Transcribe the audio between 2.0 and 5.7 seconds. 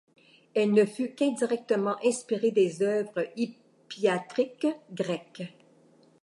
inspirée des œuvres hippiatriques grecques.